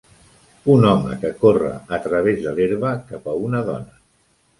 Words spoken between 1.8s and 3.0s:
a través de l'herba